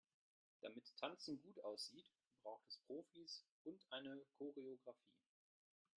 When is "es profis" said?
2.67-3.45